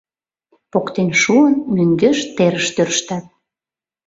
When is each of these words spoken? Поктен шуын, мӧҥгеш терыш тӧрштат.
Поктен 0.71 1.09
шуын, 1.21 1.55
мӧҥгеш 1.75 2.19
терыш 2.35 2.67
тӧрштат. 2.75 3.25